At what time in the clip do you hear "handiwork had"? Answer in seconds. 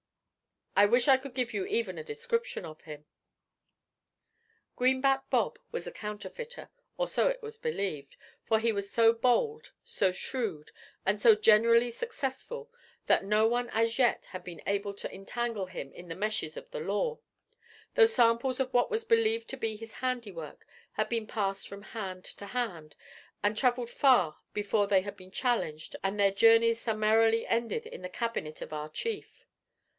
19.95-21.09